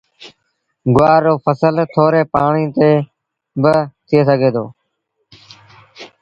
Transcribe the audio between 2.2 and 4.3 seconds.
پآڻيٚ تي با ٿئي